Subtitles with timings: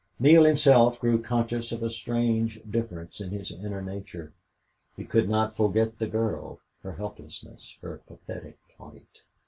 [0.17, 4.33] Neale himself grew conscious of a strange difference in his inner nature;
[4.97, 9.21] he could not forget the girl, her helplessness, her pathetic plight.